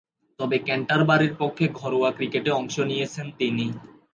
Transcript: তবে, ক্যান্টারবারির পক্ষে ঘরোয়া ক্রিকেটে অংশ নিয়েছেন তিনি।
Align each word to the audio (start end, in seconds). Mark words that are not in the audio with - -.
তবে, 0.39 0.57
ক্যান্টারবারির 0.59 1.33
পক্ষে 1.39 1.65
ঘরোয়া 1.73 2.09
ক্রিকেটে 2.11 2.51
অংশ 2.51 2.75
নিয়েছেন 2.89 3.27
তিনি। 3.39 3.65